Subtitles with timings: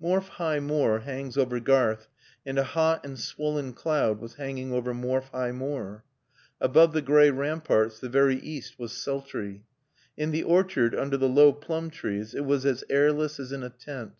[0.00, 2.06] Morfe High Moor hangs over Garth
[2.46, 6.04] and a hot and swollen cloud was hanging over Morfe High Moor.
[6.60, 9.64] Above the gray ramparts the very east was sultry.
[10.16, 13.70] In the orchard under the low plum trees it was as airless as in a
[13.70, 14.12] tent.